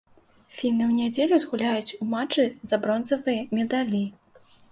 Фіны 0.59 0.83
ў 0.85 1.01
нядзелю 1.01 1.35
згуляюць 1.43 1.95
у 2.01 2.09
матчы 2.15 2.47
за 2.71 2.81
бронзавыя 2.85 3.41
медалі. 3.59 4.03